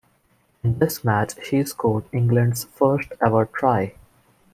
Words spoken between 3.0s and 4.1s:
ever try.